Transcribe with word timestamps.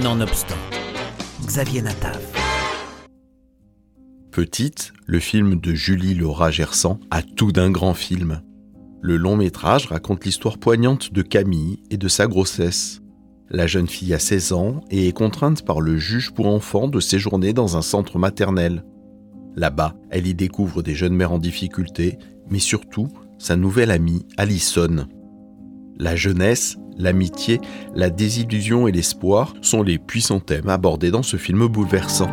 Nonobstant, 0.00 0.56
Xavier 1.44 1.82
Natav. 1.82 2.18
Petite, 4.30 4.94
le 5.04 5.20
film 5.20 5.60
de 5.60 5.74
Julie 5.74 6.14
Laura 6.14 6.50
Gersan 6.50 6.98
a 7.10 7.20
tout 7.20 7.52
d'un 7.52 7.70
grand 7.70 7.92
film. 7.92 8.40
Le 9.02 9.18
long 9.18 9.36
métrage 9.36 9.88
raconte 9.88 10.24
l'histoire 10.24 10.56
poignante 10.56 11.12
de 11.12 11.20
Camille 11.20 11.82
et 11.90 11.98
de 11.98 12.08
sa 12.08 12.26
grossesse. 12.26 13.02
La 13.50 13.66
jeune 13.66 13.86
fille 13.86 14.14
a 14.14 14.18
16 14.18 14.54
ans 14.54 14.80
et 14.90 15.08
est 15.08 15.12
contrainte 15.12 15.62
par 15.62 15.82
le 15.82 15.98
juge 15.98 16.30
pour 16.30 16.46
enfants 16.46 16.88
de 16.88 16.98
séjourner 16.98 17.52
dans 17.52 17.76
un 17.76 17.82
centre 17.82 18.18
maternel. 18.18 18.86
Là-bas, 19.56 19.94
elle 20.08 20.26
y 20.26 20.34
découvre 20.34 20.82
des 20.82 20.94
jeunes 20.94 21.16
mères 21.16 21.32
en 21.32 21.38
difficulté, 21.38 22.16
mais 22.48 22.60
surtout 22.60 23.08
sa 23.36 23.56
nouvelle 23.56 23.90
amie, 23.90 24.24
Alison. 24.38 25.06
La 25.98 26.16
jeunesse, 26.16 26.78
l'amitié, 26.98 27.60
la 27.94 28.10
désillusion 28.10 28.88
et 28.88 28.92
l'espoir 28.92 29.54
sont 29.62 29.82
les 29.82 29.98
puissants 29.98 30.40
thèmes 30.40 30.68
abordés 30.68 31.10
dans 31.10 31.22
ce 31.22 31.36
film 31.36 31.66
bouleversant. 31.66 32.30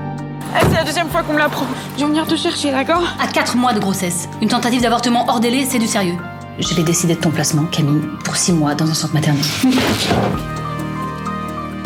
C'est 0.61 0.73
la 0.73 0.83
deuxième 0.83 1.09
fois 1.09 1.23
qu'on 1.23 1.33
me 1.33 1.39
l'apprend. 1.39 1.65
Je 1.95 2.01
vais 2.03 2.09
venir 2.09 2.27
te 2.27 2.35
chercher, 2.35 2.71
d'accord? 2.71 3.03
À 3.21 3.27
4 3.27 3.55
mois 3.55 3.73
de 3.73 3.79
grossesse, 3.79 4.27
une 4.41 4.49
tentative 4.49 4.81
d'avortement 4.81 5.25
hors 5.27 5.39
délai, 5.39 5.65
c'est 5.65 5.79
du 5.79 5.87
sérieux. 5.87 6.17
Je 6.59 6.73
vais 6.75 6.83
décider 6.83 7.15
de 7.15 7.19
ton 7.19 7.31
placement, 7.31 7.65
Camille, 7.65 8.01
pour 8.25 8.35
6 8.35 8.53
mois 8.53 8.75
dans 8.75 8.89
un 8.89 8.93
centre 8.93 9.13
maternel. 9.13 9.43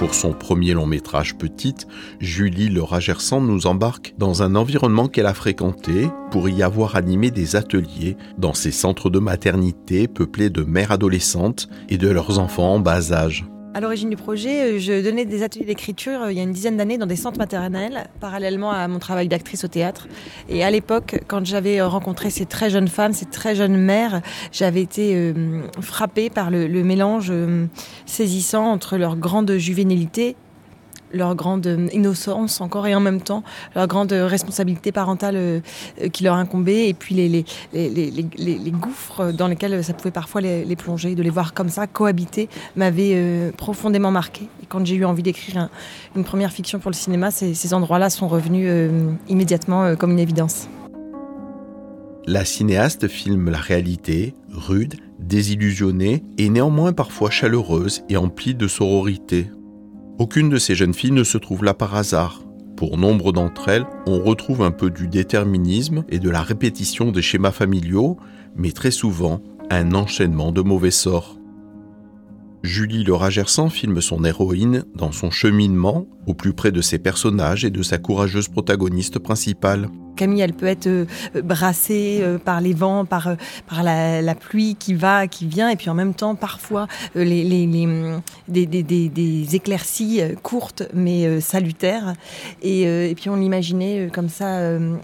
Pour 0.03 0.15
son 0.15 0.33
premier 0.33 0.73
long 0.73 0.85
métrage 0.85 1.37
Petite, 1.37 1.87
Julie 2.19 2.67
Le 2.67 2.83
Ragersan 2.83 3.39
nous 3.39 3.67
embarque 3.67 4.13
dans 4.17 4.43
un 4.43 4.55
environnement 4.55 5.07
qu'elle 5.07 5.27
a 5.27 5.33
fréquenté 5.33 6.09
pour 6.29 6.49
y 6.49 6.61
avoir 6.61 6.97
animé 6.97 7.31
des 7.31 7.55
ateliers 7.55 8.17
dans 8.37 8.53
ces 8.53 8.71
centres 8.71 9.09
de 9.09 9.19
maternité 9.19 10.09
peuplés 10.09 10.49
de 10.49 10.63
mères 10.63 10.91
adolescentes 10.91 11.69
et 11.87 11.97
de 11.97 12.09
leurs 12.09 12.37
enfants 12.37 12.73
en 12.73 12.79
bas 12.81 13.13
âge. 13.13 13.45
À 13.75 13.79
l'origine 13.79 14.11
du 14.11 14.15
projet, 14.15 14.75
euh, 14.75 14.79
je 14.79 15.03
donnais 15.03 15.25
des 15.25 15.41
ateliers 15.41 15.65
d'écriture 15.65 16.21
euh, 16.21 16.31
il 16.31 16.37
y 16.37 16.39
a 16.39 16.43
une 16.43 16.51
dizaine 16.51 16.77
d'années 16.77 16.99
dans 16.99 17.07
des 17.07 17.15
centres 17.15 17.39
maternels, 17.39 18.07
parallèlement 18.19 18.69
à 18.69 18.87
mon 18.87 18.99
travail 18.99 19.27
d'actrice 19.27 19.63
au 19.63 19.67
théâtre. 19.67 20.07
Et 20.47 20.63
à 20.63 20.69
l'époque, 20.69 21.21
quand 21.27 21.43
j'avais 21.43 21.81
rencontré 21.81 22.29
ces 22.29 22.45
très 22.45 22.69
jeunes 22.69 22.87
femmes, 22.87 23.13
ces 23.13 23.25
très 23.25 23.55
jeunes 23.55 23.77
mères, 23.77 24.21
j'avais 24.51 24.81
été 24.81 25.15
euh, 25.15 25.63
frappée 25.81 26.29
par 26.29 26.51
le, 26.51 26.67
mélange 26.83 27.33
saisissant 28.05 28.65
entre 28.65 28.97
leur 28.97 29.15
grande 29.15 29.57
juvénilité 29.57 30.35
leur 31.13 31.35
grande 31.35 31.89
innocence 31.93 32.61
encore 32.61 32.87
et 32.87 32.95
en 32.95 32.99
même 32.99 33.21
temps 33.21 33.43
leur 33.75 33.87
grande 33.87 34.11
responsabilité 34.11 34.91
parentale 34.91 35.35
euh, 35.35 35.59
qui 36.11 36.23
leur 36.23 36.35
incombait 36.35 36.89
et 36.89 36.93
puis 36.93 37.15
les, 37.15 37.29
les, 37.29 37.45
les, 37.73 38.11
les, 38.37 38.71
gouffres 38.71 39.31
dans 39.31 39.47
lesquels 39.47 39.83
ça 39.83 39.93
pouvait 39.93 40.11
parfois 40.11 40.41
les, 40.41 40.75
plonger. 40.75 41.15
De 41.15 41.21
les 41.21 41.29
voir 41.29 41.53
comme 41.53 41.69
ça 41.69 41.87
cohabiter 41.87 42.49
m'avait 42.75 43.11
euh, 43.13 43.51
profondément 43.51 44.11
marqué. 44.11 44.47
Et 44.61 44.65
quand 44.65 44.85
j'ai 44.85 44.95
eu 44.95 45.05
envie 45.05 45.23
d'écrire 45.23 45.69
une 46.15 46.23
première 46.23 46.51
fiction 46.51 46.79
pour 46.79 46.89
le 46.89 46.95
cinéma, 46.95 47.31
ces, 47.31 47.73
endroits-là 47.73 48.09
sont 48.09 48.27
revenus 48.27 48.65
euh, 48.67 49.11
immédiatement 49.29 49.95
comme 49.95 50.11
une 50.11 50.19
évidence. 50.19 50.67
La 52.25 52.45
cinéaste 52.45 53.07
filme 53.07 53.49
la 53.49 53.57
réalité, 53.57 54.33
rude, 54.49 54.95
désillusionnée 55.19 56.23
et 56.37 56.49
néanmoins 56.49 56.93
parfois 56.93 57.29
chaleureuse 57.29 58.03
et 58.09 58.17
emplie 58.17 58.55
de 58.55 58.67
sororité. 58.67 59.47
Aucune 60.19 60.49
de 60.49 60.57
ces 60.57 60.75
jeunes 60.75 60.93
filles 60.93 61.11
ne 61.11 61.23
se 61.23 61.39
trouve 61.39 61.63
là 61.63 61.73
par 61.73 61.95
hasard. 61.95 62.43
Pour 62.75 62.97
nombre 62.97 63.31
d'entre 63.31 63.69
elles, 63.69 63.85
on 64.05 64.19
retrouve 64.23 64.61
un 64.61 64.71
peu 64.71 64.91
du 64.91 65.07
déterminisme 65.07 66.05
et 66.09 66.19
de 66.19 66.29
la 66.29 66.41
répétition 66.41 67.11
des 67.11 67.21
schémas 67.21 67.51
familiaux, 67.51 68.17
mais 68.55 68.71
très 68.71 68.91
souvent 68.91 69.41
un 69.71 69.93
enchaînement 69.93 70.51
de 70.51 70.61
mauvais 70.61 70.91
sorts. 70.91 71.39
Julie 72.61 73.03
Le 73.03 73.13
Ragersan 73.13 73.69
filme 73.69 74.01
son 74.01 74.23
héroïne 74.23 74.85
dans 74.95 75.11
son 75.11 75.31
cheminement 75.31 76.05
au 76.27 76.33
plus 76.33 76.53
près 76.53 76.71
de 76.71 76.81
ses 76.81 76.99
personnages 76.99 77.65
et 77.65 77.71
de 77.71 77.81
sa 77.81 77.97
courageuse 77.97 78.47
protagoniste 78.47 79.19
principale. 79.19 79.89
Camille, 80.15 80.41
elle 80.41 80.53
peut 80.53 80.67
être 80.67 80.87
euh, 80.87 81.05
brassée 81.43 82.19
euh, 82.21 82.37
par 82.37 82.61
les 82.61 82.73
vents, 82.73 83.05
par, 83.05 83.27
euh, 83.27 83.35
par 83.67 83.83
la, 83.83 84.35
pluie 84.35 84.75
qui 84.77 84.93
va, 84.93 85.27
qui 85.27 85.47
vient, 85.47 85.69
et 85.69 85.75
puis 85.75 85.89
en 85.89 85.93
même 85.93 86.13
temps, 86.13 86.35
parfois, 86.35 86.87
les, 87.15 87.43
les, 87.43 87.67
des, 88.47 88.65
des, 88.65 88.83
des, 88.83 89.55
éclaircies 89.55 90.21
courtes 90.41 90.83
mais 90.93 91.39
salutaires. 91.39 92.13
Et, 92.61 92.81
et, 92.81 93.15
puis 93.15 93.29
on 93.29 93.35
l'imaginait 93.35 94.09
comme 94.11 94.29
ça 94.29 94.59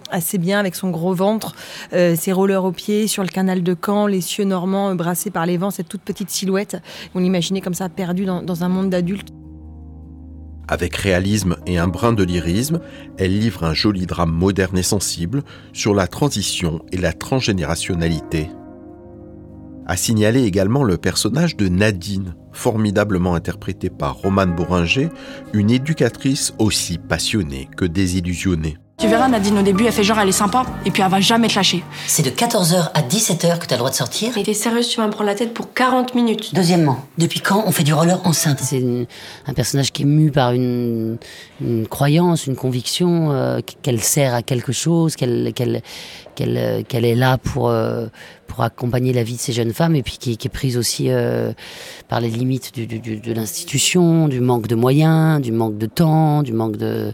assez 0.09 0.38
bien 0.38 0.59
avec 0.59 0.75
son 0.75 0.89
gros 0.89 1.13
ventre, 1.13 1.55
ses 1.91 2.31
rollers 2.31 2.66
aux 2.66 2.72
pieds 2.72 3.07
sur 3.07 3.23
le 3.23 3.29
canal 3.29 3.61
de 3.61 3.75
Caen, 3.85 4.07
les 4.07 4.22
cieux 4.22 4.45
normands 4.45 4.95
brassés 4.95 5.29
par 5.29 5.45
les 5.45 5.57
vents, 5.57 5.72
cette 5.72 5.89
toute 5.89 6.01
petite 6.01 6.31
silhouette. 6.31 6.78
On 7.13 7.19
l'imaginait 7.19 7.61
comme 7.61 7.75
ça 7.75 7.88
perdue 7.89 8.25
dans, 8.25 8.41
dans 8.41 8.63
un 8.63 8.69
monde 8.69 8.89
d'adultes. 8.89 9.29
Avec 10.72 10.96
réalisme 10.97 11.56
et 11.66 11.80
un 11.80 11.88
brin 11.88 12.13
de 12.13 12.24
lyrisme, 12.24 12.80
elle 13.18 13.40
livre 13.40 13.63
un 13.63 13.74
joli 13.74 14.06
drame 14.06 14.31
moderne 14.31 14.78
et 14.78 14.84
sensible 14.84 15.41
sur 15.74 15.96
la 15.96 16.06
transition 16.06 16.85
et 16.91 16.97
la 16.97 17.12
transgénérationnalité. 17.12 18.52
A 19.88 19.97
signaler 19.97 20.44
également 20.44 20.84
le 20.84 20.97
personnage 20.97 21.58
de 21.58 21.69
Nadine, 21.69 22.35
formidablement 22.52 23.34
interprétée 23.34 23.90
par 23.90 24.18
Romane 24.18 24.56
Bourringer, 24.56 25.09
une 25.53 25.72
éducatrice 25.72 26.53
aussi 26.59 27.00
passionnée 27.00 27.68
que 27.75 27.85
désillusionnée. 27.85 28.78
Tu 28.99 29.07
verras, 29.07 29.29
Nadine, 29.29 29.57
au 29.57 29.61
début, 29.61 29.85
elle 29.85 29.93
fait 29.93 30.03
genre 30.03 30.19
elle 30.19 30.27
est 30.27 30.33
sympa, 30.33 30.65
et 30.85 30.91
puis 30.91 31.01
elle 31.01 31.09
va 31.09 31.21
jamais 31.21 31.47
te 31.47 31.55
lâcher. 31.55 31.85
C'est 32.05 32.21
de 32.21 32.29
14h 32.31 32.91
à 32.93 33.01
17h 33.01 33.59
que 33.59 33.65
t'as 33.65 33.75
le 33.75 33.77
droit 33.77 33.91
de 33.91 33.95
sortir 33.95 34.33
Mais 34.35 34.43
t'es 34.43 34.53
sérieuse, 34.53 34.89
tu 34.89 34.97
vas 34.97 35.07
me 35.07 35.11
prendre 35.11 35.29
la 35.29 35.35
tête 35.35 35.53
pour 35.53 35.73
40 35.73 36.15
minutes. 36.15 36.53
Deuxièmement, 36.53 37.05
depuis 37.17 37.39
quand 37.39 37.63
on 37.65 37.71
fait 37.71 37.85
du 37.85 37.93
roller 37.93 38.19
enceinte? 38.25 38.59
C'est 38.61 38.83
un 39.47 39.53
personnage 39.53 39.93
qui 39.93 40.01
est 40.01 40.05
mu 40.05 40.31
par 40.31 40.51
une, 40.51 41.17
croyance, 41.89 42.45
une 42.45 42.57
conviction, 42.57 43.31
euh, 43.31 43.59
qu'elle 43.81 44.01
sert 44.01 44.33
à 44.33 44.41
quelque 44.41 44.73
chose, 44.73 45.16
qu'elle 45.16 45.53
qu'elle 45.55 45.81
qu'elle 46.35 46.83
qu'elle 46.83 47.05
est 47.05 47.16
là 47.16 47.37
pour 47.37 47.69
euh, 47.69 48.07
pour 48.47 48.63
accompagner 48.63 49.13
la 49.13 49.23
vie 49.23 49.35
de 49.35 49.39
ces 49.39 49.53
jeunes 49.53 49.71
femmes, 49.71 49.95
et 49.95 50.03
puis 50.03 50.17
qui, 50.17 50.31
est 50.31 50.49
prise 50.49 50.77
aussi 50.77 51.05
euh, 51.09 51.53
par 52.09 52.19
les 52.19 52.29
limites 52.29 52.73
du, 52.73 52.85
de 52.85 53.33
l'institution, 53.33 54.27
du 54.27 54.41
manque 54.41 54.67
de 54.67 54.75
moyens, 54.75 55.39
du 55.39 55.53
manque 55.53 55.77
de 55.77 55.85
temps, 55.85 56.43
du 56.43 56.51
manque 56.51 56.75
de, 56.75 57.13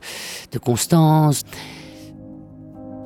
de 0.52 0.58
constance. 0.58 1.44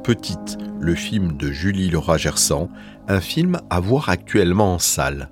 Petite, 0.03 0.57
le 0.79 0.95
film 0.95 1.37
de 1.37 1.51
Julie 1.51 1.89
Laura 1.89 2.17
Gersan, 2.17 2.69
un 3.07 3.19
film 3.19 3.59
à 3.69 3.79
voir 3.79 4.09
actuellement 4.09 4.73
en 4.73 4.79
salle. 4.79 5.29